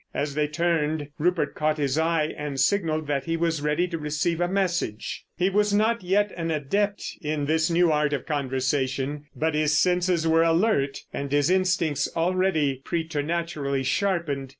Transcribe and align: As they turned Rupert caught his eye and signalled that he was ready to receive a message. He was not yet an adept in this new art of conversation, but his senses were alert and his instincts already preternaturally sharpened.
As 0.15 0.33
they 0.33 0.47
turned 0.47 1.09
Rupert 1.19 1.53
caught 1.53 1.77
his 1.77 1.95
eye 1.95 2.33
and 2.35 2.59
signalled 2.59 3.05
that 3.05 3.25
he 3.25 3.37
was 3.37 3.61
ready 3.61 3.87
to 3.89 3.99
receive 3.99 4.41
a 4.41 4.47
message. 4.47 5.25
He 5.37 5.47
was 5.47 5.75
not 5.75 6.01
yet 6.03 6.31
an 6.35 6.49
adept 6.49 7.05
in 7.21 7.45
this 7.45 7.69
new 7.69 7.91
art 7.91 8.11
of 8.11 8.25
conversation, 8.25 9.25
but 9.35 9.53
his 9.53 9.77
senses 9.77 10.27
were 10.27 10.41
alert 10.41 11.03
and 11.13 11.31
his 11.31 11.51
instincts 11.51 12.09
already 12.15 12.81
preternaturally 12.83 13.83
sharpened. 13.83 14.49